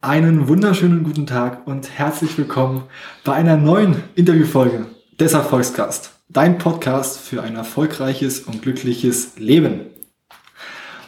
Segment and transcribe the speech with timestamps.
[0.00, 2.84] Einen wunderschönen guten Tag und herzlich willkommen
[3.24, 4.86] bei einer neuen Interviewfolge
[5.20, 9.88] des Erfolgscast, dein Podcast für ein erfolgreiches und glückliches Leben.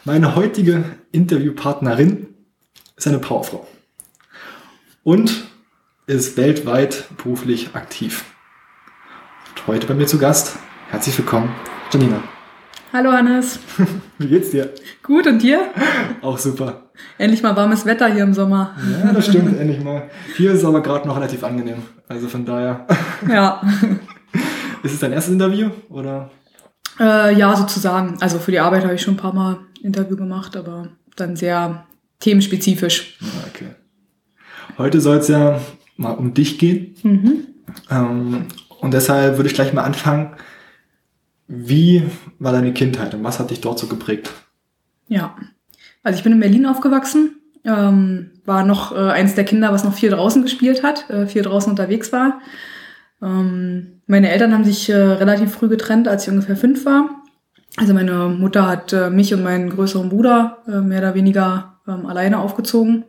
[0.03, 2.35] Meine heutige Interviewpartnerin
[2.95, 3.65] ist eine Powerfrau
[5.03, 5.45] und
[6.05, 8.25] ist weltweit beruflich aktiv.
[9.49, 10.59] Und heute bei mir zu Gast.
[10.95, 11.49] Herzlich willkommen,
[11.91, 12.23] Janina.
[12.93, 13.59] Hallo Hannes.
[14.17, 14.73] Wie geht's dir?
[15.03, 15.59] Gut und dir?
[16.21, 16.89] Auch super.
[17.17, 18.77] Endlich mal warmes Wetter hier im Sommer.
[19.03, 20.09] Ja, das stimmt, endlich mal.
[20.37, 21.79] Hier ist es aber gerade noch relativ angenehm.
[22.07, 22.87] Also von daher.
[23.29, 23.61] Ja.
[24.83, 26.31] Ist es dein erstes Interview oder?
[26.97, 28.15] Äh, ja, sozusagen.
[28.21, 30.87] Also für die Arbeit habe ich schon ein paar Mal Interview gemacht, aber
[31.17, 31.83] dann sehr
[32.21, 33.19] themenspezifisch.
[33.49, 33.75] Okay.
[34.77, 35.59] Heute soll es ja
[35.97, 36.95] mal um dich gehen.
[37.03, 37.47] Mhm.
[37.91, 38.47] Ähm,
[38.79, 40.37] und deshalb würde ich gleich mal anfangen.
[41.47, 42.03] Wie
[42.39, 44.31] war deine Kindheit und was hat dich dort so geprägt?
[45.07, 45.35] Ja.
[46.03, 49.93] Also ich bin in Berlin aufgewachsen, ähm, war noch äh, eins der Kinder, was noch
[49.93, 52.41] viel draußen gespielt hat, äh, viel draußen unterwegs war.
[53.21, 57.09] Ähm, meine Eltern haben sich äh, relativ früh getrennt, als ich ungefähr fünf war.
[57.77, 62.05] Also meine Mutter hat äh, mich und meinen größeren Bruder äh, mehr oder weniger ähm,
[62.05, 63.05] alleine aufgezogen.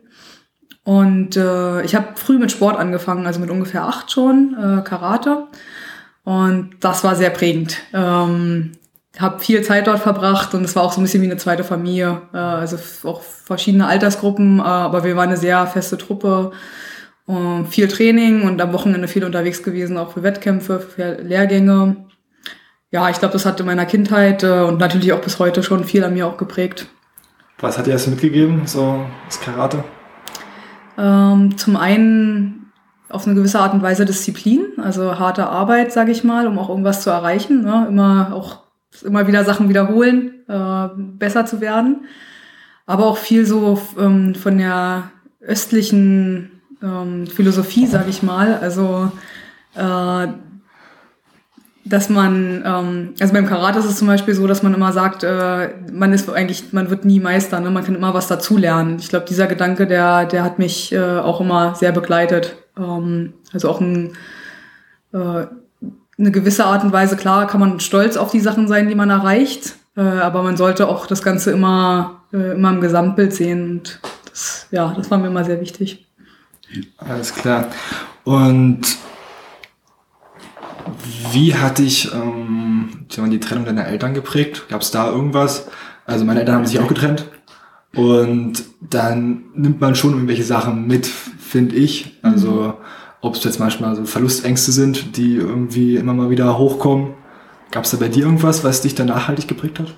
[0.83, 5.47] Und äh, ich habe früh mit Sport angefangen, also mit ungefähr acht schon, äh, Karate.
[6.27, 7.77] Und das war sehr prägend.
[7.93, 8.73] Ähm,
[9.17, 11.63] habe viel Zeit dort verbracht und es war auch so ein bisschen wie eine zweite
[11.63, 12.23] Familie.
[12.33, 16.51] Äh, also auch verschiedene Altersgruppen, äh, aber wir waren eine sehr feste Truppe.
[17.29, 21.95] Äh, viel Training und am Wochenende viel unterwegs gewesen, auch für Wettkämpfe, für Lehrgänge.
[22.91, 25.85] Ja, ich glaube, das hat in meiner Kindheit äh, und natürlich auch bis heute schon
[25.85, 26.87] viel an mir auch geprägt.
[27.59, 29.81] Was hat dir das mitgegeben, so das Karate?
[30.97, 32.66] Ähm, zum einen
[33.09, 36.69] auf eine gewisse Art und Weise Disziplin, also harte Arbeit, sage ich mal, um auch
[36.69, 37.63] irgendwas zu erreichen.
[37.63, 37.85] Ne?
[37.89, 38.63] Immer auch
[39.03, 42.05] immer wieder Sachen wiederholen, äh, besser zu werden.
[42.85, 48.57] Aber auch viel so ähm, von der östlichen ähm, Philosophie, sage ich mal.
[48.61, 49.11] Also
[49.75, 50.27] äh,
[51.89, 55.23] dass man, ähm, also beim Karate ist es zum Beispiel so, dass man immer sagt,
[55.23, 57.69] äh, man ist eigentlich, man wird nie Meister, ne?
[57.69, 58.97] man kann immer was dazulernen.
[58.99, 62.57] Ich glaube, dieser Gedanke, der, der hat mich äh, auch immer sehr begleitet.
[62.77, 64.13] Ähm, also auch ein,
[65.13, 65.47] äh,
[66.17, 69.09] eine gewisse Art und Weise, klar, kann man stolz auf die Sachen sein, die man
[69.09, 73.71] erreicht, äh, aber man sollte auch das Ganze immer, äh, immer im Gesamtbild sehen.
[73.71, 73.99] Und
[74.29, 76.07] das, ja, das war mir immer sehr wichtig.
[76.97, 77.67] Alles klar.
[78.23, 78.81] Und
[81.31, 84.65] wie hat dich ähm, die Trennung deiner Eltern geprägt?
[84.69, 85.67] Gab es da irgendwas?
[86.05, 87.25] Also meine Eltern haben sich auch getrennt.
[87.97, 92.17] Und dann nimmt man schon irgendwelche Sachen mit, finde ich.
[92.21, 92.75] Also
[93.21, 97.15] ob es jetzt manchmal so Verlustängste sind, die irgendwie immer mal wieder hochkommen.
[97.71, 99.93] Gab es da bei dir irgendwas, was dich dann nachhaltig geprägt hat?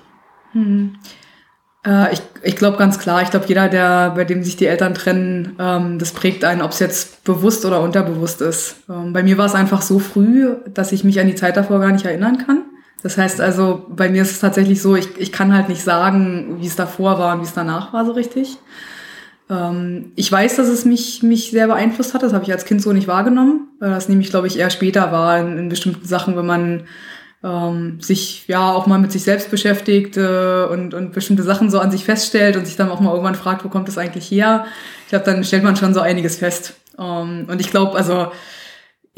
[1.86, 4.94] Äh, ich ich glaube ganz klar, ich glaube, jeder, der, bei dem sich die Eltern
[4.94, 8.76] trennen, ähm, das prägt einen, ob es jetzt bewusst oder unterbewusst ist.
[8.88, 11.80] Ähm, bei mir war es einfach so früh, dass ich mich an die Zeit davor
[11.80, 12.64] gar nicht erinnern kann.
[13.02, 16.56] Das heißt also, bei mir ist es tatsächlich so, ich, ich kann halt nicht sagen,
[16.60, 18.58] wie es davor war und wie es danach war so richtig.
[19.48, 22.22] Ähm, ich weiß, dass es mich, mich sehr beeinflusst hat.
[22.22, 23.68] Das habe ich als Kind so nicht wahrgenommen.
[23.80, 26.84] Das nämlich, glaube ich, eher später war in, in bestimmten Sachen, wenn man
[27.42, 31.80] ähm, sich ja auch mal mit sich selbst beschäftigt äh, und, und bestimmte Sachen so
[31.80, 34.66] an sich feststellt und sich dann auch mal irgendwann fragt, wo kommt das eigentlich her?
[35.04, 36.74] Ich glaube, dann stellt man schon so einiges fest.
[36.98, 38.30] Ähm, und ich glaube, also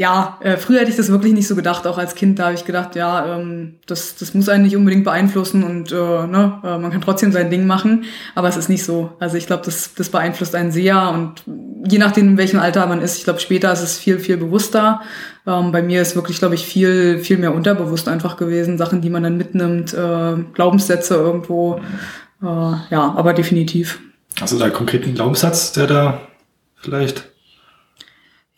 [0.02, 2.54] ja, äh, früher hätte ich das wirklich nicht so gedacht, auch als Kind, da habe
[2.54, 6.76] ich gedacht, ja, ähm, das, das muss einen nicht unbedingt beeinflussen und äh, ne, äh,
[6.76, 8.02] man kann trotzdem sein Ding machen,
[8.34, 9.12] aber es ist nicht so.
[9.20, 11.44] Also ich glaube, das, das beeinflusst einen sehr und
[11.88, 15.02] je nachdem, in welchem Alter man ist, ich glaube, später ist es viel, viel bewusster.
[15.46, 19.10] Ähm, bei mir ist wirklich, glaube ich, viel, viel mehr unterbewusst einfach gewesen, Sachen, die
[19.10, 21.76] man dann mitnimmt, äh, Glaubenssätze irgendwo,
[22.42, 24.00] äh, ja, aber definitiv.
[24.40, 26.20] Also da konkreten Glaubenssatz, der da
[26.74, 27.30] vielleicht.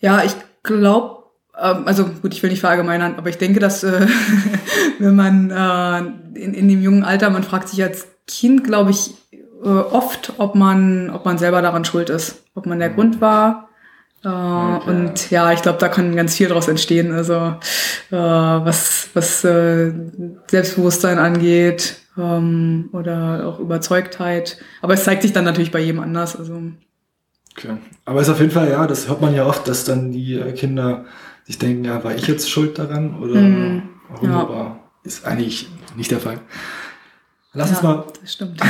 [0.01, 1.14] Ja, ich glaube,
[1.57, 4.07] also gut, ich will nicht verallgemeinern, aber ich denke, dass äh,
[4.99, 9.15] wenn man äh, in, in dem jungen Alter, man fragt sich als Kind, glaube ich,
[9.33, 13.69] äh, oft, ob man, ob man selber daran schuld ist, ob man der Grund war.
[14.25, 14.91] Äh, Okay.
[14.91, 17.13] Und ja, ich glaube, da kann ganz viel daraus entstehen.
[17.13, 17.35] Also
[18.11, 19.93] äh, was, was äh,
[20.51, 24.59] Selbstbewusstsein angeht ähm, oder auch Überzeugtheit.
[24.83, 26.37] Aber es zeigt sich dann natürlich bei jedem anders.
[26.37, 26.61] Also
[27.57, 27.77] Okay.
[28.05, 30.35] Aber es ist auf jeden Fall, ja, das hört man ja oft, dass dann die
[30.35, 31.05] äh, Kinder
[31.45, 33.83] sich denken, ja, war ich jetzt schuld daran oder Mhm.
[34.09, 34.31] warum?
[34.31, 34.41] Ja.
[34.41, 36.41] Aber ist eigentlich nicht der Fall.
[37.53, 38.05] Lass uns Ja, mal.
[38.21, 38.61] Das stimmt.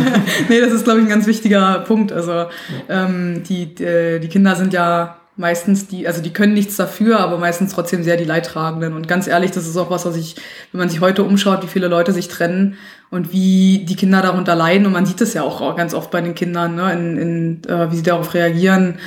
[0.48, 2.12] nee, das ist, glaube ich, ein ganz wichtiger Punkt.
[2.12, 2.46] Also
[2.88, 7.38] ähm, die, die, die Kinder sind ja meistens die, also die können nichts dafür, aber
[7.38, 8.92] meistens trotzdem sehr die Leidtragenden.
[8.94, 10.36] Und ganz ehrlich, das ist auch was, was ich,
[10.72, 12.76] wenn man sich heute umschaut, wie viele Leute sich trennen
[13.10, 14.86] und wie die Kinder darunter leiden.
[14.86, 17.90] Und man sieht es ja auch ganz oft bei den Kindern, ne, in, in, äh,
[17.90, 18.98] wie sie darauf reagieren.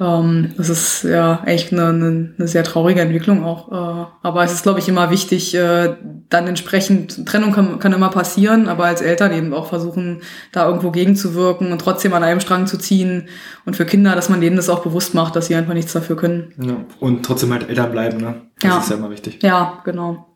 [0.00, 3.70] Ähm, das ist ja echt eine, eine, eine sehr traurige Entwicklung auch.
[3.70, 5.94] Äh, aber es ist, glaube ich, immer wichtig, äh,
[6.30, 10.90] dann entsprechend, Trennung kann, kann immer passieren, aber als Eltern eben auch versuchen, da irgendwo
[10.90, 13.28] gegenzuwirken und trotzdem an einem Strang zu ziehen.
[13.66, 16.16] Und für Kinder, dass man denen das auch bewusst macht, dass sie einfach nichts dafür
[16.16, 16.54] können.
[16.58, 18.40] Ja, und trotzdem halt Eltern bleiben, ne?
[18.60, 18.78] Das ja.
[18.78, 19.42] ist ja immer wichtig.
[19.42, 20.26] Ja, genau.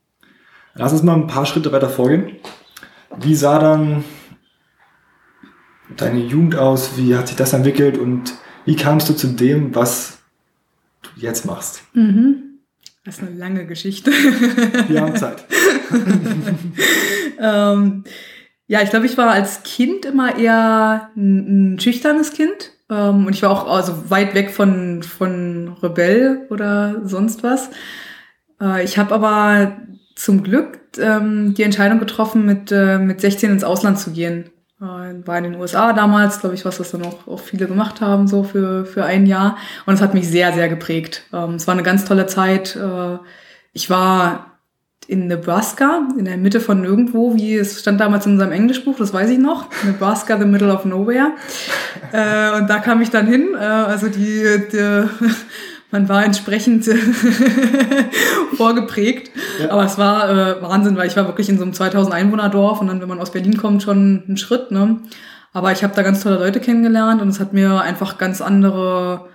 [0.75, 2.33] Lass uns mal ein paar Schritte weiter vorgehen.
[3.19, 4.05] Wie sah dann
[5.97, 6.99] deine Jugend aus?
[6.99, 8.35] Wie hat sich das entwickelt und
[8.65, 10.19] wie kamst du zu dem, was
[11.03, 11.83] du jetzt machst?
[11.93, 12.61] Mhm.
[13.05, 14.11] Das ist eine lange Geschichte.
[14.89, 15.45] Wir haben Zeit.
[17.39, 18.05] ähm,
[18.67, 22.73] ja, ich glaube, ich war als Kind immer eher ein, ein schüchternes Kind.
[22.91, 27.71] Ähm, und ich war auch also weit weg von, von Rebell oder sonst was.
[28.61, 29.77] Äh, ich habe aber
[30.15, 34.51] zum Glück ähm, die Entscheidung getroffen, mit, äh, mit 16 ins Ausland zu gehen.
[34.85, 38.29] War in den USA damals, glaube ich, was das dann auch, auch viele gemacht haben,
[38.29, 39.57] so für, für ein Jahr.
[39.87, 41.25] Und es hat mich sehr, sehr geprägt.
[41.33, 42.77] Ähm, es war eine ganz tolle Zeit.
[42.77, 43.19] Äh,
[43.73, 44.55] ich war
[45.07, 49.13] in Nebraska, in der Mitte von nirgendwo, wie es stand damals in unserem Englischbuch, das
[49.13, 49.69] weiß ich noch.
[49.85, 51.33] Nebraska, the middle of nowhere.
[52.13, 53.55] Äh, und da kam ich dann hin.
[53.55, 55.05] Äh, also die, die
[55.95, 56.85] man war entsprechend
[58.57, 59.31] vorgeprägt.
[59.61, 59.71] Ja.
[59.71, 62.81] Aber es war äh, Wahnsinn, weil ich war wirklich in so einem 2000 Einwohner Dorf
[62.81, 64.73] und dann, wenn man aus Berlin kommt, schon ein Schritt.
[64.73, 64.99] Ne?
[65.53, 69.29] Aber ich habe da ganz tolle Leute kennengelernt und es hat mir einfach ganz andere,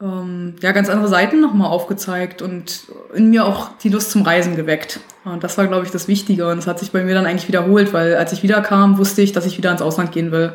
[0.00, 4.56] ähm, ja, ganz andere Seiten nochmal aufgezeigt und in mir auch die Lust zum Reisen
[4.56, 5.00] geweckt.
[5.26, 6.48] Und das war, glaube ich, das Wichtige.
[6.48, 9.32] Und es hat sich bei mir dann eigentlich wiederholt, weil als ich wiederkam, wusste ich,
[9.32, 10.54] dass ich wieder ins Ausland gehen will.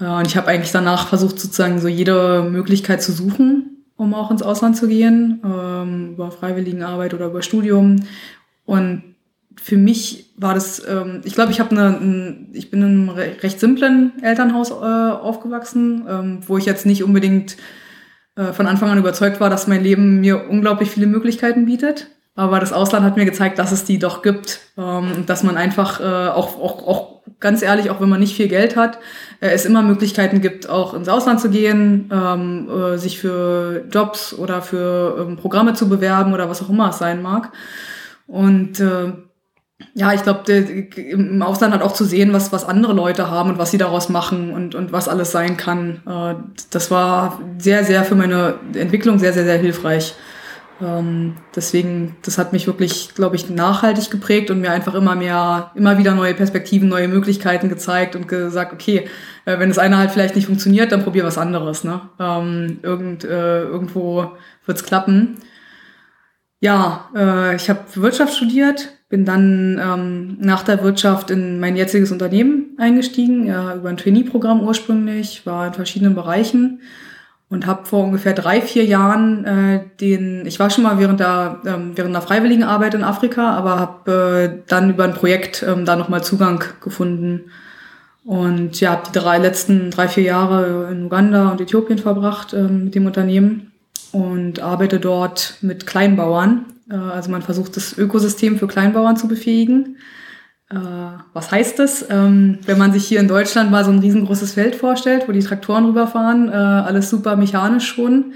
[0.00, 4.30] Äh, und ich habe eigentlich danach versucht, sozusagen so jede Möglichkeit zu suchen, um auch
[4.30, 7.96] ins Ausland zu gehen, ähm, über Freiwilligenarbeit oder über Studium.
[8.64, 9.14] Und
[9.60, 13.08] für mich war das, ähm, ich glaube, ich habe eine, ein, ich bin in einem
[13.10, 17.56] recht simplen Elternhaus äh, aufgewachsen, ähm, wo ich jetzt nicht unbedingt
[18.36, 22.08] äh, von Anfang an überzeugt war, dass mein Leben mir unglaublich viele Möglichkeiten bietet.
[22.34, 26.00] Aber das Ausland hat mir gezeigt, dass es die doch gibt, ähm, dass man einfach
[26.00, 28.98] äh, auch, auch, auch ganz ehrlich, auch wenn man nicht viel Geld hat,
[29.40, 34.34] äh, es immer Möglichkeiten gibt, auch ins Ausland zu gehen, ähm, äh, sich für Jobs
[34.34, 37.52] oder für ähm, Programme zu bewerben oder was auch immer es sein mag.
[38.26, 39.12] Und äh,
[39.94, 43.58] ja, ich glaube, im Ausland hat auch zu sehen, was, was andere Leute haben und
[43.58, 46.02] was sie daraus machen und, und was alles sein kann.
[46.06, 46.34] Äh,
[46.70, 50.14] das war sehr, sehr für meine Entwicklung sehr, sehr, sehr hilfreich.
[50.80, 55.70] Ähm, deswegen, das hat mich wirklich, glaube ich, nachhaltig geprägt und mir einfach immer mehr,
[55.74, 59.08] immer wieder neue Perspektiven, neue Möglichkeiten gezeigt und gesagt, okay,
[59.44, 61.84] äh, wenn das eine halt vielleicht nicht funktioniert, dann probier was anderes.
[61.84, 62.00] Ne?
[62.18, 64.32] Ähm, irgend, äh, irgendwo
[64.66, 65.36] wird's klappen.
[66.60, 72.10] Ja, äh, ich habe Wirtschaft studiert, bin dann ähm, nach der Wirtschaft in mein jetziges
[72.10, 76.80] Unternehmen eingestiegen, über ein Trainee-Programm ursprünglich, war in verschiedenen Bereichen
[77.54, 81.60] und habe vor ungefähr drei, vier Jahren äh, den, ich war schon mal während der,
[81.64, 85.84] ähm, während der freiwilligen Arbeit in Afrika, aber habe äh, dann über ein Projekt ähm,
[85.84, 87.52] da nochmal Zugang gefunden.
[88.24, 92.86] Und ja, habe die drei letzten drei, vier Jahre in Uganda und Äthiopien verbracht ähm,
[92.86, 93.70] mit dem Unternehmen
[94.10, 96.64] und arbeite dort mit Kleinbauern.
[96.90, 99.98] Äh, also man versucht das Ökosystem für Kleinbauern zu befähigen.
[100.74, 102.06] Äh, was heißt das?
[102.10, 105.40] Ähm, wenn man sich hier in Deutschland mal so ein riesengroßes Feld vorstellt, wo die
[105.40, 108.32] Traktoren rüberfahren, äh, alles super mechanisch schon,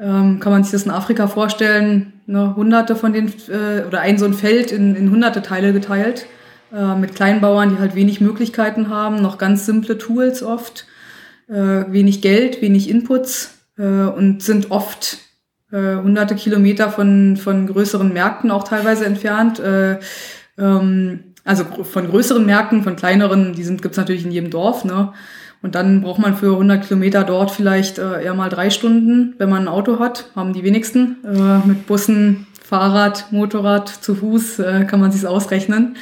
[0.00, 4.18] ähm, kann man sich das in Afrika vorstellen, ne, hunderte von den, äh, oder ein
[4.18, 6.26] so ein Feld in, in hunderte Teile geteilt,
[6.72, 10.86] äh, mit Kleinbauern, die halt wenig Möglichkeiten haben, noch ganz simple Tools oft,
[11.48, 11.54] äh,
[11.88, 15.18] wenig Geld, wenig Inputs äh, und sind oft
[15.74, 19.58] hunderte Kilometer von, von größeren Märkten auch teilweise entfernt.
[20.58, 25.12] Ähm, also von größeren Märkten, von kleineren, die sind gibt's natürlich in jedem Dorf, ne?
[25.62, 29.48] Und dann braucht man für 100 Kilometer dort vielleicht äh, eher mal drei Stunden, wenn
[29.48, 31.18] man ein Auto hat, haben die wenigsten.
[31.24, 35.96] Äh, mit Bussen, Fahrrad, Motorrad, zu Fuß äh, kann man sich's ausrechnen.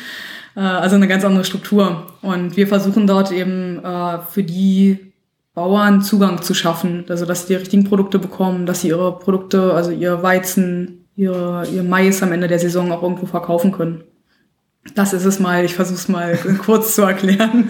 [0.57, 2.07] Äh, also eine ganz andere Struktur.
[2.23, 5.13] Und wir versuchen dort eben äh, für die
[5.53, 9.75] Bauern Zugang zu schaffen, also dass sie die richtigen Produkte bekommen, dass sie ihre Produkte,
[9.75, 14.05] also ihr Weizen, ihre, ihr Mais am Ende der Saison auch irgendwo verkaufen können.
[14.95, 17.69] Das ist es mal, ich versuche es mal kurz zu erklären.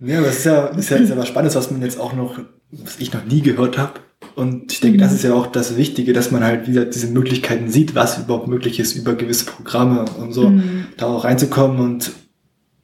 [0.00, 2.38] ja, das ist ja, ist ja, ist ja was Spannendes, was man jetzt auch noch,
[2.70, 3.94] was ich noch nie gehört habe.
[4.34, 5.16] Und ich denke, das mhm.
[5.16, 8.78] ist ja auch das Wichtige, dass man halt wieder diese Möglichkeiten sieht, was überhaupt möglich
[8.78, 10.86] ist, über gewisse Programme und so, mhm.
[10.96, 11.80] da auch reinzukommen.
[11.80, 12.12] Und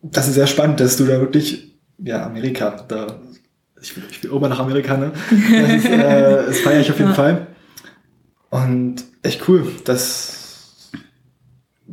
[0.02, 3.20] das ist sehr spannend, dass du da wirklich, ja, Amerika, da,
[3.80, 5.12] ich will, ich will immer nach Amerika, ne?
[5.30, 7.16] Das, ist, äh, das feiere ich auf jeden ja.
[7.16, 7.46] Fall.
[8.50, 10.41] Und echt cool, dass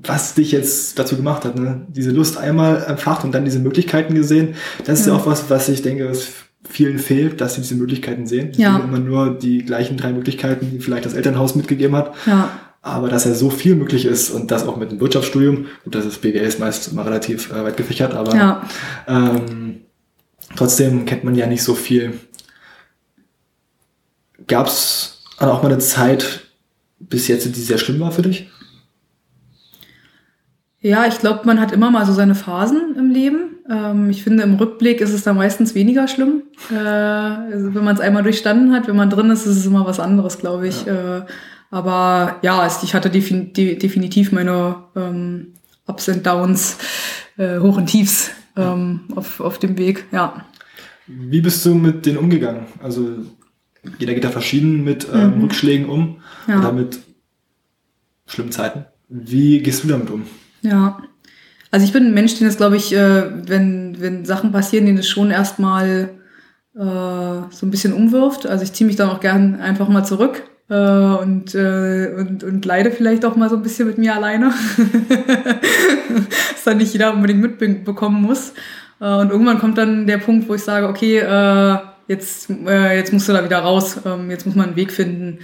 [0.03, 1.85] was dich jetzt dazu gemacht hat, ne?
[1.89, 4.55] diese Lust einmal empfacht und dann diese Möglichkeiten gesehen.
[4.85, 6.27] Das ist ja, ja auch was, was ich denke, was
[6.67, 8.51] vielen fehlt, dass sie diese Möglichkeiten sehen.
[8.55, 8.75] Ja.
[8.75, 12.13] sehen immer nur die gleichen drei Möglichkeiten, die vielleicht das Elternhaus mitgegeben hat.
[12.25, 12.49] Ja.
[12.81, 16.05] Aber dass ja so viel möglich ist und das auch mit dem Wirtschaftsstudium, gut, das
[16.05, 18.63] ist BWL ist meist immer relativ äh, weit gefächert, aber ja.
[19.07, 19.81] ähm,
[20.55, 22.13] trotzdem kennt man ja nicht so viel.
[24.47, 26.41] Gab es auch mal eine Zeit
[26.99, 28.49] bis jetzt, die sehr schlimm war für dich?
[30.81, 33.57] Ja, ich glaube, man hat immer mal so seine Phasen im Leben.
[33.69, 36.43] Ähm, ich finde, im Rückblick ist es da meistens weniger schlimm.
[36.71, 39.85] Äh, also wenn man es einmal durchstanden hat, wenn man drin ist, ist es immer
[39.85, 40.85] was anderes, glaube ich.
[40.85, 41.17] Ja.
[41.17, 41.25] Äh,
[41.71, 45.53] aber ja, ich hatte defin definitiv meine ähm,
[45.85, 46.77] Ups und Downs,
[47.37, 50.45] äh, Hoch und Tiefs ähm, auf, auf dem Weg, ja.
[51.07, 52.67] Wie bist du mit denen umgegangen?
[52.81, 53.09] Also
[53.97, 55.43] jeder geht da verschieden mit ähm, mhm.
[55.43, 56.59] Rückschlägen um ja.
[56.59, 56.99] oder mit
[58.27, 58.85] schlimmen Zeiten.
[59.07, 60.25] Wie gehst du damit um?
[60.61, 61.01] Ja,
[61.71, 64.97] also ich bin ein Mensch, den es, glaube ich, äh, wenn, wenn Sachen passieren, den
[64.97, 66.09] es schon erstmal
[66.75, 68.47] äh, so ein bisschen umwirft.
[68.47, 72.65] Also ich ziehe mich dann auch gern einfach mal zurück äh, und, äh, und, und
[72.65, 74.51] leide vielleicht auch mal so ein bisschen mit mir alleine.
[76.09, 78.53] dass dann nicht jeder unbedingt mitbekommen muss.
[78.99, 83.29] Äh, und irgendwann kommt dann der Punkt, wo ich sage, okay, äh, jetzt, jetzt musst
[83.29, 85.39] du da wieder raus, ähm, jetzt muss man einen Weg finden.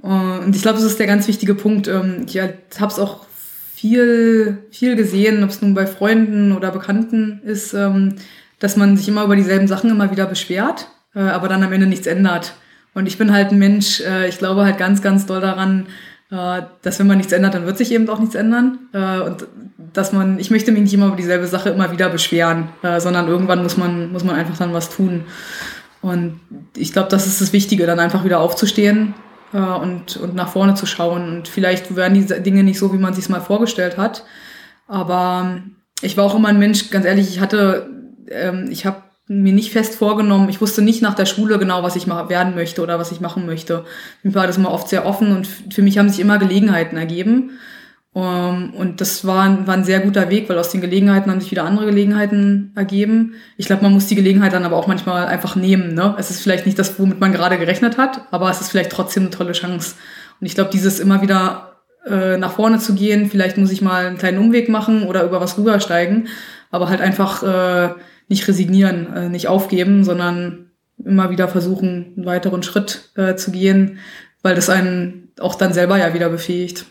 [0.00, 1.88] Und ich glaube, das ist der ganz wichtige Punkt.
[1.88, 3.27] Ähm, ich habe es auch
[3.78, 8.16] viel, viel gesehen, ob es nun bei Freunden oder Bekannten ist, ähm,
[8.58, 11.86] dass man sich immer über dieselben Sachen immer wieder beschwert, äh, aber dann am Ende
[11.86, 12.54] nichts ändert.
[12.94, 15.86] Und ich bin halt ein Mensch, äh, ich glaube halt ganz, ganz doll daran,
[16.32, 18.78] äh, dass wenn man nichts ändert, dann wird sich eben auch nichts ändern.
[18.92, 19.46] Äh, und
[19.92, 23.28] dass man, ich möchte mich nicht immer über dieselbe Sache immer wieder beschweren, äh, sondern
[23.28, 25.22] irgendwann muss man, muss man einfach dann was tun.
[26.00, 26.40] Und
[26.76, 29.14] ich glaube, das ist das Wichtige, dann einfach wieder aufzustehen
[29.52, 31.28] äh, und, und nach vorne zu schauen.
[31.28, 34.24] Und vielleicht werden die Dinge nicht so, wie man sich mal vorgestellt hat.
[34.86, 35.60] Aber
[36.00, 37.90] ich war auch immer ein Mensch, ganz ehrlich, ich hatte,
[38.30, 41.96] ähm, ich habe mir nicht fest vorgenommen, ich wusste nicht nach der Schule genau, was
[41.96, 43.84] ich mal werden möchte oder was ich machen möchte.
[44.22, 47.58] Mir war das immer oft sehr offen und für mich haben sich immer Gelegenheiten ergeben.
[48.14, 51.50] Ähm, und das war, war ein sehr guter Weg, weil aus den Gelegenheiten haben sich
[51.50, 53.34] wieder andere Gelegenheiten ergeben.
[53.56, 55.94] Ich glaube, man muss die Gelegenheit dann aber auch manchmal einfach nehmen.
[55.94, 56.14] Ne?
[56.18, 59.24] Es ist vielleicht nicht das, womit man gerade gerechnet hat, aber es ist vielleicht trotzdem
[59.24, 59.94] eine tolle Chance.
[60.40, 64.06] Und ich glaube, dieses immer wieder äh, nach vorne zu gehen, vielleicht muss ich mal
[64.06, 66.28] einen kleinen Umweg machen oder über was rübersteigen,
[66.70, 67.94] aber halt einfach äh,
[68.28, 70.70] nicht resignieren, äh, nicht aufgeben, sondern
[71.04, 73.98] immer wieder versuchen, einen weiteren Schritt äh, zu gehen,
[74.42, 76.86] weil das einen auch dann selber ja wieder befähigt.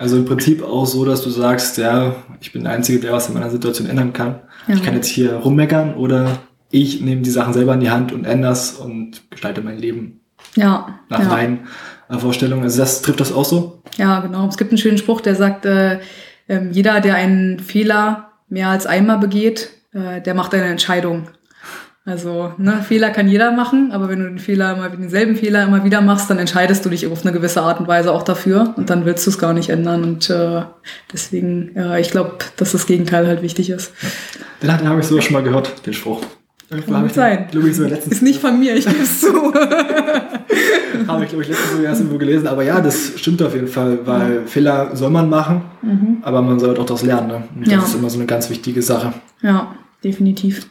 [0.00, 3.28] Also im Prinzip auch so, dass du sagst, ja, ich bin der Einzige, der was
[3.28, 4.40] in meiner Situation ändern kann.
[4.66, 4.74] Ja.
[4.74, 6.38] Ich kann jetzt hier rummeckern oder
[6.70, 10.20] ich nehme die Sachen selber in die Hand und ändere es und gestalte mein Leben
[10.56, 11.28] ja, nach ja.
[11.28, 11.66] meinen
[12.08, 12.62] äh, Vorstellungen.
[12.62, 13.82] Also das trifft das auch so?
[13.98, 14.48] Ja, genau.
[14.48, 15.98] Es gibt einen schönen Spruch, der sagt, äh,
[16.48, 21.28] äh, jeder, der einen Fehler mehr als einmal begeht, äh, der macht eine Entscheidung.
[22.10, 25.84] Also, ne, Fehler kann jeder machen, aber wenn du den Fehler immer, denselben Fehler immer
[25.84, 28.90] wieder machst, dann entscheidest du dich auf eine gewisse Art und Weise auch dafür und
[28.90, 30.02] dann willst du es gar nicht ändern.
[30.02, 30.62] Und äh,
[31.12, 33.92] deswegen, äh, ich glaube, dass das Gegenteil halt wichtig ist.
[34.60, 36.20] Den, den habe ich sogar schon mal gehört, den Spruch.
[36.68, 37.46] Kann ich sein.
[37.52, 39.54] Den, ich, so letztens ist nicht von mir, ich gebe es zu.
[41.06, 42.48] habe ich, glaube ich, letztens sogar erst irgendwo gelesen.
[42.48, 44.40] Aber ja, das stimmt auf jeden Fall, weil ja.
[44.46, 46.16] Fehler soll man machen, mhm.
[46.22, 47.28] aber man soll auch daraus lernen.
[47.28, 47.42] Ne?
[47.54, 47.82] Und das ja.
[47.82, 49.12] ist immer so eine ganz wichtige Sache.
[49.42, 50.66] Ja, definitiv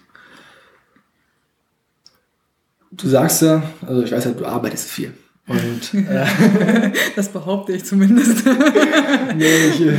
[3.01, 5.13] du sagst ja, also ich weiß ja, du arbeitest viel.
[5.48, 8.46] Und, äh, das behaupte ich zumindest.
[9.36, 9.98] nee, ich, äh,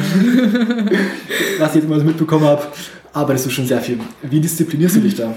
[1.58, 2.62] was ich jetzt mal so mitbekommen habe,
[3.12, 3.98] arbeitest du schon sehr viel.
[4.22, 5.34] Wie disziplinierst du dich da?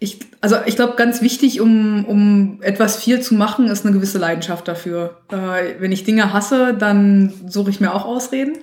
[0.00, 4.18] Ich, also ich glaube, ganz wichtig, um, um etwas viel zu machen, ist eine gewisse
[4.18, 5.18] Leidenschaft dafür.
[5.30, 8.58] Äh, wenn ich Dinge hasse, dann suche ich mir auch Ausreden.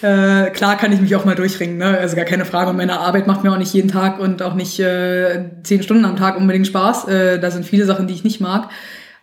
[0.00, 1.98] Äh, klar kann ich mich auch mal durchringen, ne?
[1.98, 2.70] also gar keine Frage.
[2.70, 6.04] Und meine Arbeit macht mir auch nicht jeden Tag und auch nicht äh, zehn Stunden
[6.04, 7.08] am Tag unbedingt Spaß.
[7.08, 8.68] Äh, da sind viele Sachen, die ich nicht mag.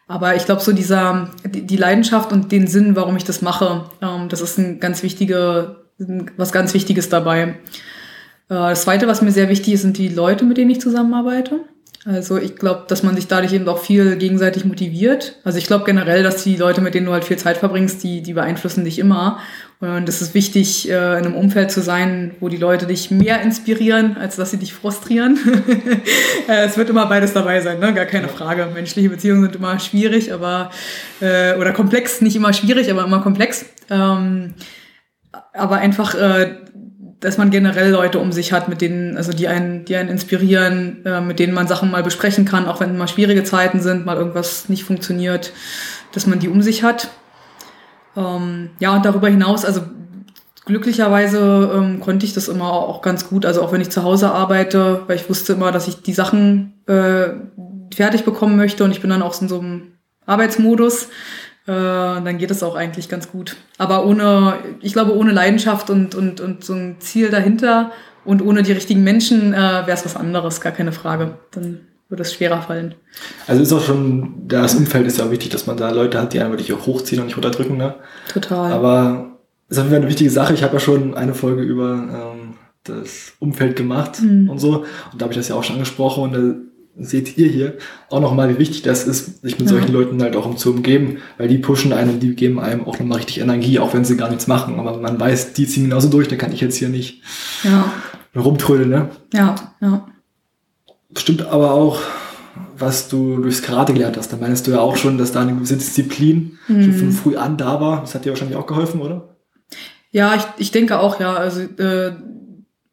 [0.08, 4.30] Aber ich glaube, so dieser, die Leidenschaft und den Sinn, warum ich das mache, ähm,
[4.30, 5.78] das ist ein ganz wichtige,
[6.38, 7.42] was ganz Wichtiges dabei.
[7.42, 7.54] Äh,
[8.50, 11.62] das zweite, was mir sehr wichtig ist, sind die Leute, mit denen ich zusammenarbeite.
[12.08, 15.40] Also ich glaube, dass man sich dadurch eben auch viel gegenseitig motiviert.
[15.44, 18.22] Also ich glaube generell, dass die Leute, mit denen du halt viel Zeit verbringst, die,
[18.22, 19.40] die beeinflussen dich immer.
[19.80, 23.42] Und es ist wichtig, äh, in einem Umfeld zu sein, wo die Leute dich mehr
[23.42, 25.40] inspirieren, als dass sie dich frustrieren.
[26.48, 27.92] Äh, es wird immer beides dabei sein, ne?
[27.92, 28.68] gar keine Frage.
[28.72, 30.70] Menschliche Beziehungen sind immer schwierig, aber
[31.20, 33.66] äh, oder komplex, nicht immer schwierig, aber immer komplex.
[33.90, 34.54] Ähm,
[35.54, 36.58] aber einfach äh,
[37.20, 41.06] dass man generell Leute um sich hat, mit denen, also die einen, die einen inspirieren,
[41.06, 44.18] äh, mit denen man Sachen mal besprechen kann, auch wenn mal schwierige Zeiten sind, mal
[44.18, 45.54] irgendwas nicht funktioniert,
[46.12, 47.10] dass man die um sich hat.
[48.16, 49.82] Ähm, ja, und darüber hinaus, also
[50.66, 54.32] glücklicherweise ähm, konnte ich das immer auch ganz gut, also auch wenn ich zu Hause
[54.32, 57.30] arbeite, weil ich wusste immer, dass ich die Sachen äh,
[57.94, 59.94] fertig bekommen möchte und ich bin dann auch in so einem
[60.26, 61.10] Arbeitsmodus,
[61.68, 63.56] äh, dann geht es auch eigentlich ganz gut.
[63.78, 67.92] Aber ohne, ich glaube, ohne Leidenschaft und, und, und so ein Ziel dahinter
[68.24, 71.36] und ohne die richtigen Menschen äh, wäre es was anderes, gar keine Frage.
[71.52, 72.96] Dann würde es schwerer fallen.
[73.48, 76.34] Also ist auch schon, das Umfeld ist ja auch wichtig, dass man da Leute hat,
[76.34, 77.78] die einen wirklich auch hochziehen und nicht runterdrücken.
[77.78, 77.96] Ne?
[78.32, 78.72] Total.
[78.72, 79.32] Aber
[79.68, 80.54] ist auf jeden Fall eine wichtige Sache.
[80.54, 82.54] Ich habe ja schon eine Folge über ähm,
[82.84, 84.50] das Umfeld gemacht mhm.
[84.50, 84.86] und so.
[85.12, 86.24] Und da habe ich das ja auch schon angesprochen.
[86.24, 87.78] Und seht ihr hier
[88.10, 89.76] auch nochmal, wie wichtig das ist, sich mit ja.
[89.76, 93.00] solchen Leuten halt auch zu umgeben, weil die pushen einen und die geben einem auch
[93.00, 94.80] nochmal richtig Energie, auch wenn sie gar nichts machen.
[94.80, 97.22] Aber man weiß, die ziehen genauso durch, da kann ich jetzt hier nicht
[97.64, 97.92] ja.
[98.36, 99.10] rumtrödeln, ne?
[99.34, 100.08] Ja, ja.
[101.18, 102.00] Stimmt aber auch,
[102.78, 104.32] was du durchs Karate gelernt hast.
[104.32, 106.84] Da meinst du ja auch schon, dass da eine gewisse Disziplin mhm.
[106.84, 108.02] schon von früh an da war.
[108.02, 109.36] Das hat dir wahrscheinlich auch geholfen, oder?
[110.12, 111.34] Ja, ich, ich denke auch, ja.
[111.34, 112.14] Also äh,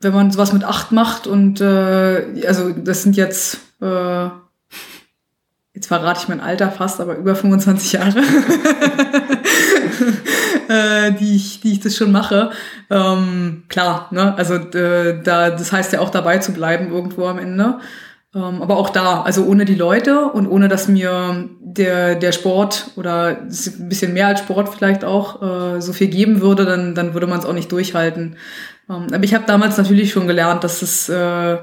[0.02, 4.28] wenn man sowas mit acht macht und äh, also das sind jetzt äh,
[5.75, 8.21] jetzt verrate ich mein Alter fast, aber über 25 Jahre,
[10.68, 12.50] äh, die, ich, die ich das schon mache.
[12.90, 14.35] Ähm, klar, ne?
[14.37, 17.80] Also äh, da, das heißt ja auch dabei zu bleiben irgendwo am Ende.
[18.34, 22.90] Ähm, aber auch da, also ohne die Leute und ohne dass mir der, der Sport
[22.96, 27.12] oder ein bisschen mehr als Sport vielleicht auch äh, so viel geben würde, dann, dann
[27.12, 28.36] würde man es auch nicht durchhalten.
[28.88, 31.58] Ähm, aber ich habe damals natürlich schon gelernt, dass es, äh,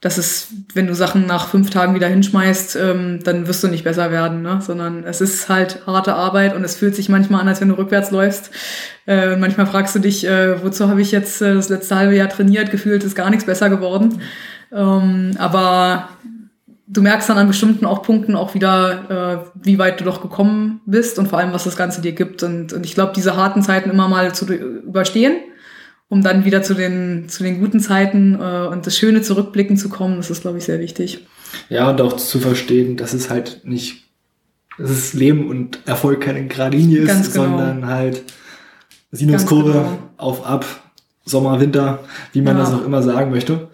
[0.00, 3.84] dass es, wenn du Sachen nach fünf Tagen wieder hinschmeißt, ähm, dann wirst du nicht
[3.84, 4.58] besser werden, ne?
[4.60, 7.78] sondern es ist halt harte Arbeit und es fühlt sich manchmal an, als wenn du
[7.78, 8.50] rückwärts läufst.
[9.06, 12.28] Äh, manchmal fragst du dich, äh, wozu habe ich jetzt äh, das letzte halbe Jahr
[12.28, 14.20] trainiert, gefühlt ist gar nichts besser geworden.
[14.74, 16.08] Ähm, aber
[16.86, 20.80] du merkst dann an bestimmten auch Punkten auch wieder, äh, wie weit du doch gekommen
[20.86, 22.42] bist und vor allem, was das Ganze dir gibt.
[22.42, 25.36] Und, und ich glaube, diese harten Zeiten immer mal zu überstehen,
[26.08, 29.88] um dann wieder zu den, zu den guten Zeiten äh, und das Schöne zurückblicken zu
[29.88, 31.26] kommen, das ist, glaube ich, sehr wichtig.
[31.68, 34.04] Ja, und auch zu verstehen, dass es halt nicht,
[34.76, 37.46] dass es Leben und Erfolg keine gerade Linie ist, genau.
[37.46, 38.24] sondern halt
[39.12, 39.98] Sinuskurve genau.
[40.16, 40.66] auf, ab,
[41.24, 42.00] Sommer, Winter,
[42.32, 42.64] wie man ja.
[42.64, 43.68] das auch immer sagen möchte.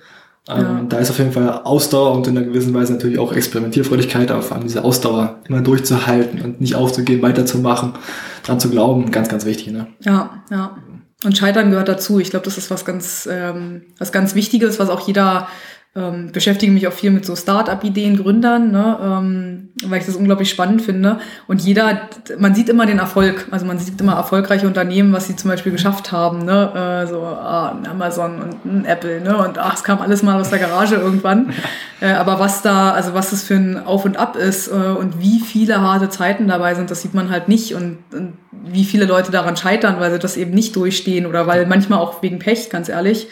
[0.51, 0.85] Ähm, ja.
[0.89, 4.43] Da ist auf jeden Fall Ausdauer und in einer gewissen Weise natürlich auch Experimentierfreudigkeit, aber
[4.43, 7.95] vor allem diese Ausdauer immer durchzuhalten und nicht aufzugehen, weiterzumachen,
[8.43, 9.73] dran zu glauben, ganz, ganz wichtig.
[9.73, 9.87] Ne?
[10.01, 10.77] Ja, ja.
[11.23, 12.19] Und Scheitern gehört dazu.
[12.19, 15.49] Ich glaube, das ist was ganz, ähm, was ganz Wichtiges, was auch jeder
[15.97, 20.49] ähm, beschäftige mich auch viel mit so Start-up-Ideen, Gründern, ne, ähm, weil ich das unglaublich
[20.49, 21.19] spannend finde.
[21.49, 22.03] Und jeder,
[22.39, 25.73] man sieht immer den Erfolg, also man sieht immer erfolgreiche Unternehmen, was sie zum Beispiel
[25.73, 29.83] geschafft haben, ne, äh, so ah, ein Amazon und ein Apple, ne, und ach, es
[29.83, 31.53] kam alles mal aus der Garage irgendwann.
[32.03, 35.21] Äh, aber was da, also was das für ein Auf und Ab ist äh, und
[35.21, 39.05] wie viele harte Zeiten dabei sind, das sieht man halt nicht und, und wie viele
[39.05, 42.71] Leute daran scheitern, weil sie das eben nicht durchstehen oder weil manchmal auch wegen Pech,
[42.71, 43.29] ganz ehrlich.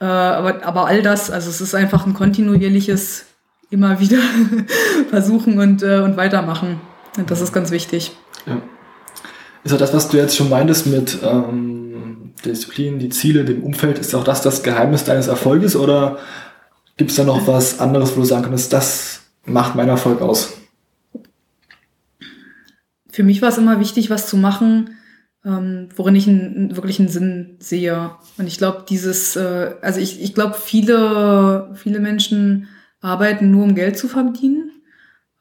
[0.00, 3.26] Äh, aber, aber all das, also es ist einfach ein kontinuierliches
[3.70, 4.18] immer wieder
[5.10, 6.80] versuchen und, äh, und weitermachen.
[7.16, 8.12] Und das ist ganz wichtig.
[8.46, 8.60] Ja.
[9.64, 13.98] Ist auch das, was du jetzt schon meintest mit ähm, Disziplin, die Ziele, dem Umfeld,
[13.98, 16.18] ist auch das das Geheimnis deines Erfolges oder
[16.96, 20.52] gibt es da noch was anderes, wo du sagen kannst, das macht mein Erfolg aus?
[23.10, 24.90] Für mich war es immer wichtig, was zu machen,
[25.46, 28.10] ähm, worin ich einen, wirklich einen Sinn sehe.
[28.36, 32.68] Und ich glaube, dieses, äh, also ich, ich glaube, viele, viele Menschen
[33.00, 34.72] arbeiten nur, um Geld zu verdienen.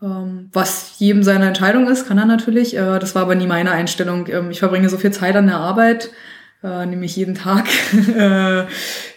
[0.01, 2.77] Ähm, was jedem seine Entscheidung ist, kann er natürlich.
[2.77, 4.27] Äh, das war aber nie meine Einstellung.
[4.27, 6.11] Ähm, ich verbringe so viel Zeit an der Arbeit,
[6.63, 7.65] äh, nämlich jeden Tag
[8.15, 8.65] äh,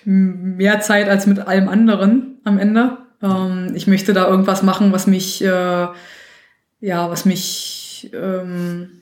[0.04, 2.96] mehr Zeit als mit allem anderen am Ende.
[3.22, 5.88] Ähm, ich möchte da irgendwas machen, was mich, äh,
[6.80, 8.97] ja, was mich, ähm,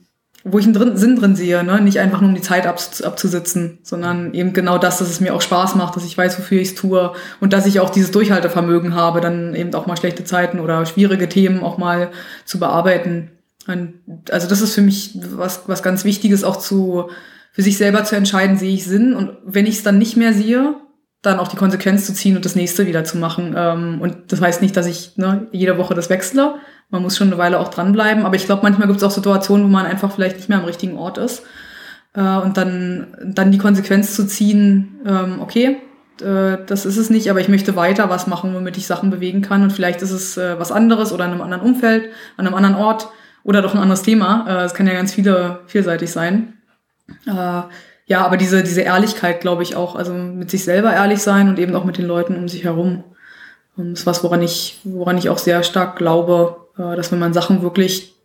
[0.51, 1.81] wo ich einen Sinn drin sehe, ne?
[1.81, 5.33] nicht einfach nur um die Zeit ab, abzusitzen, sondern eben genau das, dass es mir
[5.33, 8.11] auch Spaß macht, dass ich weiß, wofür ich es tue und dass ich auch dieses
[8.11, 12.09] Durchhaltevermögen habe, dann eben auch mal schlechte Zeiten oder schwierige Themen auch mal
[12.45, 13.31] zu bearbeiten.
[13.67, 13.95] Und
[14.31, 17.09] also das ist für mich was, was ganz Wichtiges, auch zu,
[17.51, 20.33] für sich selber zu entscheiden, sehe ich Sinn und wenn ich es dann nicht mehr
[20.33, 20.75] sehe,
[21.21, 23.55] dann auch die Konsequenz zu ziehen und das nächste wieder zu machen.
[23.57, 26.55] Ähm, und das heißt nicht, dass ich ne, jede Woche das wechsle,
[26.89, 28.25] man muss schon eine Weile auch dranbleiben.
[28.25, 30.65] Aber ich glaube, manchmal gibt es auch Situationen, wo man einfach vielleicht nicht mehr am
[30.65, 31.43] richtigen Ort ist.
[32.13, 35.77] Äh, und dann, dann die Konsequenz zu ziehen, ähm, okay,
[36.21, 39.41] äh, das ist es nicht, aber ich möchte weiter was machen, womit ich Sachen bewegen
[39.41, 39.63] kann.
[39.63, 42.75] Und vielleicht ist es äh, was anderes oder in einem anderen Umfeld, an einem anderen
[42.75, 43.09] Ort
[43.43, 44.45] oder doch ein anderes Thema.
[44.47, 46.53] Äh, es kann ja ganz viele vielseitig sein.
[48.07, 51.59] Ja, aber diese, diese Ehrlichkeit, glaube ich auch, also mit sich selber ehrlich sein und
[51.59, 53.03] eben auch mit den Leuten um sich herum.
[53.75, 57.19] Und das ist was, woran ich, woran ich auch sehr stark glaube, äh, dass wenn
[57.19, 58.15] man Sachen wirklich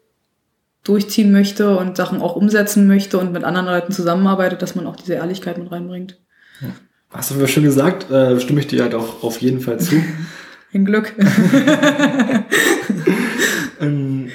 [0.85, 4.97] durchziehen möchte und Sachen auch umsetzen möchte und mit anderen Leuten zusammenarbeitet, dass man auch
[4.97, 6.18] diese Ehrlichkeit mit reinbringt.
[6.61, 6.68] Ja.
[7.11, 9.97] Hast du mir schon gesagt, äh, stimme ich dir halt auch auf jeden Fall zu.
[10.75, 11.14] Ein Glück.
[13.81, 14.31] ähm,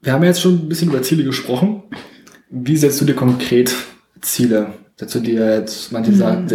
[0.00, 1.84] wir haben jetzt schon ein bisschen über Ziele gesprochen.
[2.50, 3.74] Wie setzt du dir konkret
[4.20, 4.74] Ziele?
[4.96, 6.16] Setzt du dir jetzt, manche mhm.
[6.16, 6.46] sagen,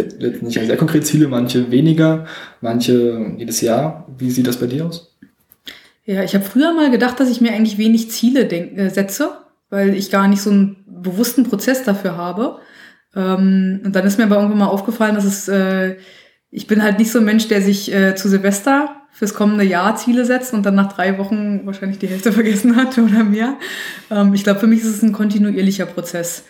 [0.42, 2.26] nicht sehr konkret Ziele, manche weniger,
[2.60, 4.06] manche jedes Jahr.
[4.18, 5.16] Wie sieht das bei dir aus?
[6.04, 9.30] Ja, ich habe früher mal gedacht, dass ich mir eigentlich wenig Ziele äh, setze,
[9.70, 12.58] weil ich gar nicht so einen bewussten Prozess dafür habe.
[13.16, 15.96] Ähm, und dann ist mir aber irgendwann mal aufgefallen, dass es, äh,
[16.50, 19.96] ich bin halt nicht so ein Mensch, der sich äh, zu Silvester fürs kommende Jahr
[19.96, 23.56] Ziele setzt und dann nach drei Wochen wahrscheinlich die Hälfte vergessen hat oder mehr.
[24.10, 26.44] Ähm, ich glaube, für mich ist es ein kontinuierlicher Prozess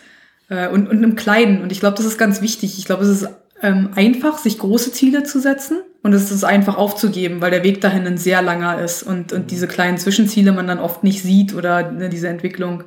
[0.49, 1.61] äh, und, und im Kleinen.
[1.61, 2.77] Und ich glaube, das ist ganz wichtig.
[2.77, 3.29] Ich glaube, es ist
[3.61, 7.79] ähm, einfach, sich große Ziele zu setzen und es ist einfach aufzugeben, weil der Weg
[7.79, 11.55] dahin ein sehr langer ist und, und diese kleinen Zwischenziele man dann oft nicht sieht
[11.55, 12.83] oder ne, diese Entwicklung.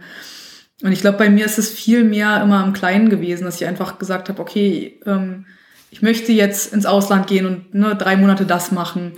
[0.83, 3.67] Und ich glaube, bei mir ist es viel mehr immer im Kleinen gewesen, dass ich
[3.67, 5.47] einfach gesagt habe, okay, ähm,
[5.91, 9.13] ich möchte jetzt ins Ausland gehen und ne, drei Monate das machen.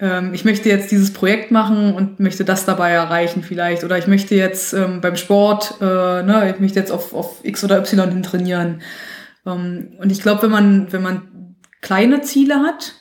[0.00, 3.84] Ähm, ich möchte jetzt dieses Projekt machen und möchte das dabei erreichen vielleicht.
[3.84, 7.64] Oder ich möchte jetzt ähm, beim Sport, äh, ne, ich möchte jetzt auf, auf X
[7.64, 8.82] oder Y hin trainieren.
[9.46, 12.94] Ähm, und ich glaube, wenn man, wenn man kleine Ziele hat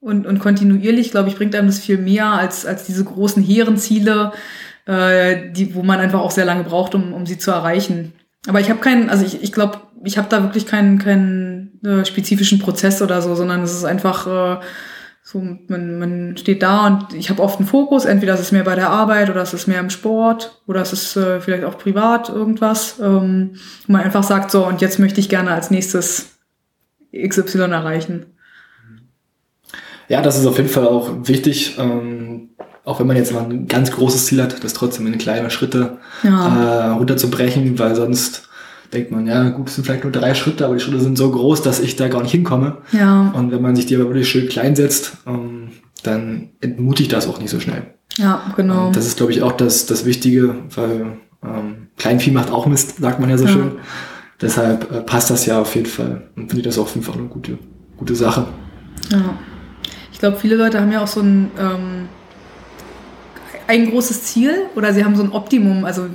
[0.00, 3.76] und, und kontinuierlich, glaube ich, bringt einem das viel mehr als, als diese großen hehren
[3.76, 4.32] Ziele,
[4.86, 8.14] äh, die, wo man einfach auch sehr lange braucht, um, um sie zu erreichen.
[8.48, 12.04] Aber ich habe keinen, also ich, ich glaube, ich habe da wirklich keinen, keinen äh,
[12.04, 14.64] spezifischen Prozess oder so, sondern es ist einfach äh,
[15.32, 18.64] so, man, man steht da und ich habe oft einen Fokus, entweder ist es mehr
[18.64, 21.78] bei der Arbeit oder es ist mehr im Sport oder es ist äh, vielleicht auch
[21.78, 22.96] privat irgendwas.
[23.00, 23.52] Ähm,
[23.86, 26.32] wo man einfach sagt, so, und jetzt möchte ich gerne als nächstes
[27.16, 28.26] XY erreichen.
[30.08, 31.76] Ja, das ist auf jeden Fall auch wichtig.
[31.78, 32.50] Ähm,
[32.84, 35.98] auch wenn man jetzt mal ein ganz großes Ziel hat, das trotzdem in kleine Schritte
[36.22, 36.88] ja.
[36.88, 38.50] äh, runterzubrechen, weil sonst
[38.92, 41.30] denkt man, ja, gut, es sind vielleicht nur drei Schritte, aber die Schritte sind so
[41.30, 42.78] groß, dass ich da gar nicht hinkomme.
[42.92, 43.32] Ja.
[43.34, 45.70] Und wenn man sich die aber wirklich schön klein setzt, ähm,
[46.02, 47.94] dann entmutigt das auch nicht so schnell.
[48.18, 48.88] Ja, genau.
[48.88, 52.98] Und das ist, glaube ich, auch das, das Wichtige, weil ähm, Kleinvieh macht auch Mist,
[52.98, 53.52] sagt man ja so ja.
[53.52, 53.72] schön.
[54.40, 57.16] Deshalb äh, passt das ja auf jeden Fall und finde ich das auf jeden Fall
[57.16, 57.58] eine gute,
[57.96, 58.48] gute Sache.
[59.10, 59.38] Ja.
[60.12, 62.08] Ich glaube, viele Leute haben ja auch so ein, ähm,
[63.68, 66.06] ein großes Ziel oder sie haben so ein Optimum, also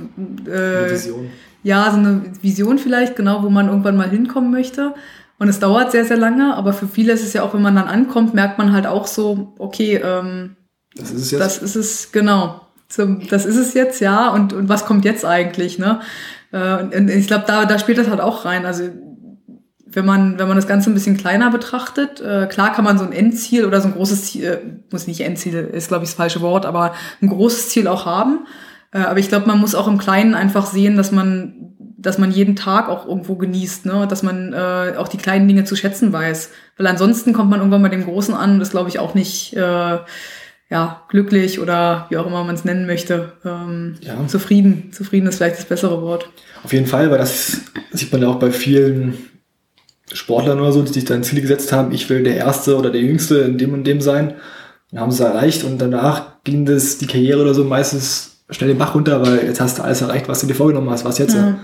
[0.46, 1.28] äh, Vision
[1.62, 4.94] ja, so eine Vision vielleicht, genau, wo man irgendwann mal hinkommen möchte.
[5.38, 7.76] Und es dauert sehr, sehr lange, aber für viele ist es ja auch, wenn man
[7.76, 10.56] dann ankommt, merkt man halt auch so, okay, ähm,
[10.94, 11.40] das ist es jetzt.
[11.40, 12.60] Das ist es, genau.
[13.30, 14.30] Das ist es jetzt, ja.
[14.30, 16.00] Und, und was kommt jetzt eigentlich, ne?
[16.52, 18.64] Äh, und ich glaube, da, da spielt das halt auch rein.
[18.64, 18.88] Also
[19.90, 23.04] wenn man, wenn man das Ganze ein bisschen kleiner betrachtet, äh, klar kann man so
[23.04, 24.58] ein Endziel oder so ein großes Ziel, äh,
[24.90, 28.46] muss nicht Endziel, ist glaube ich das falsche Wort, aber ein großes Ziel auch haben.
[28.92, 32.30] Äh, aber ich glaube, man muss auch im Kleinen einfach sehen, dass man, dass man
[32.30, 34.06] jeden Tag auch irgendwo genießt, ne?
[34.08, 36.50] dass man äh, auch die kleinen Dinge zu schätzen weiß.
[36.76, 39.54] Weil ansonsten kommt man irgendwann bei dem Großen an und ist, glaube ich, auch nicht
[39.56, 39.98] äh,
[40.70, 43.32] ja, glücklich oder wie auch immer man es nennen möchte.
[43.44, 44.26] Ähm, ja.
[44.26, 44.92] Zufrieden.
[44.92, 46.28] Zufrieden ist vielleicht das bessere Wort.
[46.62, 49.16] Auf jeden Fall, weil das sieht man ja auch bei vielen
[50.12, 53.00] Sportlern oder so, die sich dann Ziele gesetzt haben, ich will der Erste oder der
[53.00, 54.34] Jüngste in dem und dem sein.
[54.90, 58.68] Dann haben sie es erreicht und danach ging das, die Karriere oder so meistens schnell
[58.68, 61.04] den Bach runter, weil jetzt hast du alles erreicht, was du dir vorgenommen hast.
[61.04, 61.34] Was jetzt?
[61.34, 61.58] Ja.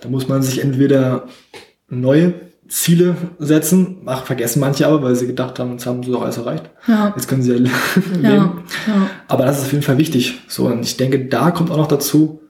[0.00, 1.26] Da muss man sich entweder
[1.88, 2.34] neue
[2.68, 6.38] Ziele setzen, Ach, vergessen manche aber, weil sie gedacht haben, jetzt haben sie doch alles
[6.38, 6.70] erreicht.
[6.86, 7.12] Ja.
[7.16, 8.22] Jetzt können sie ja leben.
[8.22, 9.10] Ja, ja.
[9.26, 10.40] Aber das ist auf jeden Fall wichtig.
[10.46, 12.40] So, und ich denke, da kommt auch noch dazu,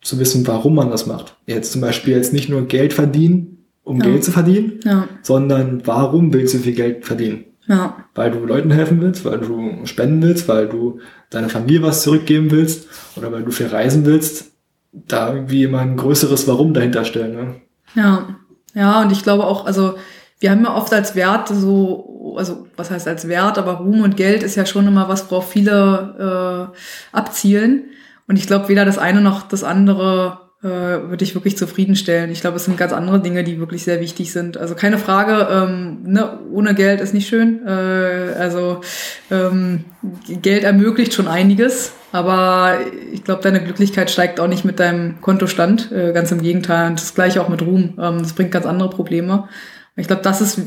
[0.00, 1.36] zu wissen, warum man das macht.
[1.46, 3.98] Jetzt zum Beispiel jetzt nicht nur Geld verdienen, um.
[3.98, 4.80] Geld zu verdienen,
[5.22, 7.44] sondern warum willst du viel Geld verdienen?
[7.70, 8.04] Ja.
[8.16, 10.98] Weil du Leuten helfen willst, weil du spenden willst, weil du
[11.30, 14.50] deiner Familie was zurückgeben willst oder weil du viel reisen willst,
[14.90, 17.36] da irgendwie immer ein größeres Warum dahinter stellen.
[17.36, 17.54] Ne?
[17.94, 18.34] Ja,
[18.74, 19.94] ja, und ich glaube auch, also
[20.40, 24.16] wir haben ja oft als Wert so, also was heißt als Wert, aber Ruhm und
[24.16, 26.72] Geld ist ja schon immer was, worauf viele
[27.12, 27.84] äh, abzielen.
[28.26, 32.30] Und ich glaube, weder das eine noch das andere äh, würde ich wirklich zufriedenstellen.
[32.30, 34.58] Ich glaube, es sind ganz andere Dinge, die wirklich sehr wichtig sind.
[34.58, 37.66] Also keine Frage, ähm, ne, ohne Geld ist nicht schön.
[37.66, 38.82] Äh, also
[39.30, 39.84] ähm,
[40.28, 42.78] Geld ermöglicht schon einiges, aber
[43.12, 45.90] ich glaube, deine Glücklichkeit steigt auch nicht mit deinem Kontostand.
[45.92, 46.90] Äh, ganz im Gegenteil.
[46.90, 47.98] Und das gleiche auch mit Ruhm.
[47.98, 49.48] Ähm, das bringt ganz andere Probleme.
[49.96, 50.60] Ich glaube, das ist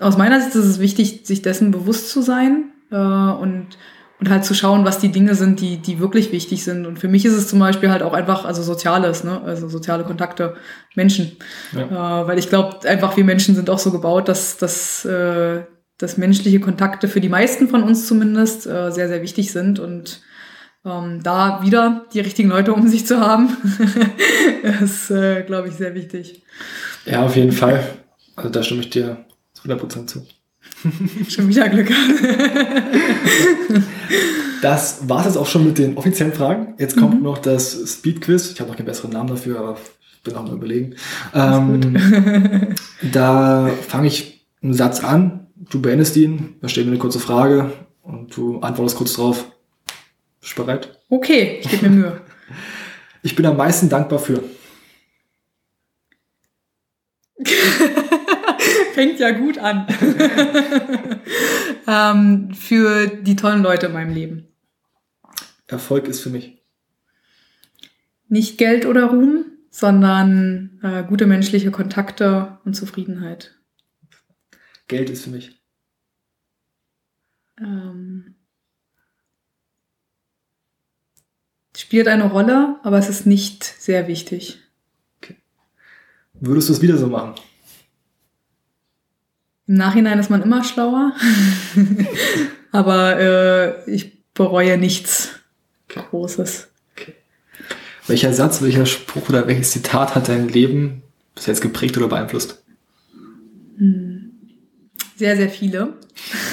[0.00, 3.66] aus meiner Sicht ist es wichtig, sich dessen bewusst zu sein äh, und
[4.20, 6.86] und halt zu schauen, was die Dinge sind, die, die wirklich wichtig sind.
[6.86, 9.40] Und für mich ist es zum Beispiel halt auch einfach, also Soziales, ne?
[9.42, 10.56] also soziale Kontakte,
[10.96, 11.36] Menschen.
[11.72, 12.22] Ja.
[12.22, 15.62] Äh, weil ich glaube, einfach wir Menschen sind auch so gebaut, dass, dass, äh,
[15.98, 19.78] dass menschliche Kontakte für die meisten von uns zumindest äh, sehr, sehr wichtig sind.
[19.78, 20.20] Und
[20.84, 23.56] ähm, da wieder die richtigen Leute um sich zu haben,
[24.82, 26.42] ist, äh, glaube ich, sehr wichtig.
[27.04, 27.84] Ja, auf jeden Fall.
[28.34, 30.26] Also da stimme ich dir zu 100% zu.
[31.28, 31.90] schon wieder Glück
[34.62, 36.74] Das war es jetzt auch schon mit den offiziellen Fragen.
[36.78, 37.22] Jetzt kommt mhm.
[37.22, 38.50] noch das Speed Quiz.
[38.52, 39.78] Ich habe noch keinen besseren Namen dafür, aber
[40.12, 40.96] ich bin auch mal überlegen.
[41.34, 42.74] Ähm,
[43.12, 47.72] da fange ich einen Satz an, du beendest ihn, da steht mir eine kurze Frage
[48.02, 49.44] und du antwortest kurz drauf.
[50.40, 50.98] Bist du bereit?
[51.08, 52.20] Okay, ich gebe mir Mühe.
[53.20, 54.44] Ich bin am meisten dankbar für.
[58.98, 59.86] Fängt ja gut an.
[61.86, 64.48] ähm, für die tollen Leute in meinem Leben.
[65.68, 66.60] Erfolg ist für mich.
[68.26, 73.54] Nicht Geld oder Ruhm, sondern äh, gute menschliche Kontakte und Zufriedenheit.
[74.88, 75.62] Geld ist für mich.
[77.60, 78.34] Ähm,
[81.76, 84.58] spielt eine Rolle, aber es ist nicht sehr wichtig.
[85.18, 85.36] Okay.
[86.32, 87.36] Würdest du es wieder so machen?
[89.68, 91.12] Im Nachhinein ist man immer schlauer,
[92.72, 95.28] aber äh, ich bereue nichts.
[95.88, 96.68] Großes.
[96.96, 97.12] Okay.
[98.06, 101.02] Welcher Satz, welcher Spruch oder welches Zitat hat dein Leben
[101.34, 102.62] bis jetzt geprägt oder beeinflusst?
[103.76, 104.30] Hm.
[105.16, 105.94] Sehr, sehr viele.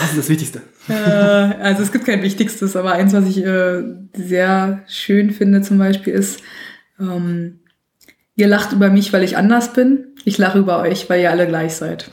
[0.00, 0.62] Was ist das Wichtigste?
[0.88, 3.82] Äh, also es gibt kein Wichtigstes, aber eins, was ich äh,
[4.14, 6.40] sehr schön finde zum Beispiel ist,
[6.98, 7.60] ähm,
[8.40, 10.09] Ihr lacht über mich, weil ich anders bin.
[10.24, 12.10] Ich lache über euch, weil ihr alle gleich seid.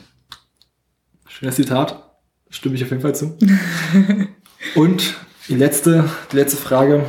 [1.26, 2.04] Schönes Zitat.
[2.50, 3.36] Stimme ich auf jeden Fall zu.
[4.74, 5.14] Und
[5.48, 7.04] die letzte, die letzte Frage.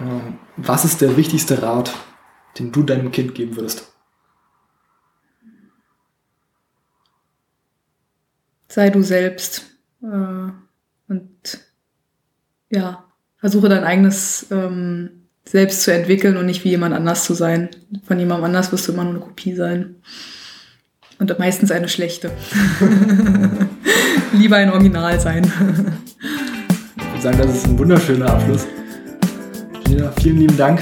[0.00, 1.92] Äh, was ist der wichtigste Rat,
[2.58, 3.92] den du deinem Kind geben würdest?
[8.68, 9.66] Sei du selbst.
[10.02, 10.50] Äh,
[11.08, 11.58] und
[12.70, 13.04] ja,
[13.36, 17.70] versuche dein eigenes ähm, selbst zu entwickeln und nicht wie jemand anders zu sein.
[18.04, 19.96] Von jemandem anders wirst du immer nur eine Kopie sein.
[21.22, 22.32] Und meistens eine schlechte.
[24.32, 25.44] Lieber ein Original sein.
[26.96, 28.66] ich würde sagen, das ist ein wunderschöner Abschluss.
[29.84, 30.80] Gina, vielen lieben Dank.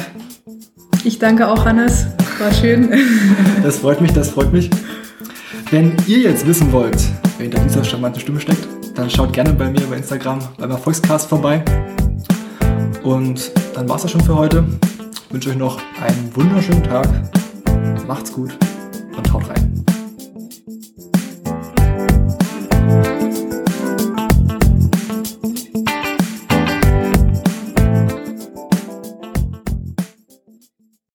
[1.05, 2.07] Ich danke auch, Hannes.
[2.39, 2.89] War schön.
[3.63, 4.71] das freut mich, das freut mich.
[5.71, 6.97] Wenn ihr jetzt wissen wollt,
[7.37, 11.29] wer hinter dieser charmanten Stimme steckt, dann schaut gerne bei mir bei Instagram beim Erfolgscast
[11.29, 11.63] vorbei.
[13.03, 14.65] Und dann war es das schon für heute.
[15.27, 17.07] Ich wünsche euch noch einen wunderschönen Tag.
[18.09, 18.57] Macht's gut
[19.15, 19.70] und haut rein.